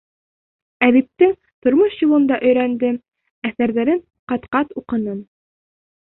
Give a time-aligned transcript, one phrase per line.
[0.85, 1.35] Әҙиптең
[1.67, 2.97] тормош юлын да өйрәндем,
[3.51, 5.23] әҫәрҙәрен ҡат-ҡат уҡыным.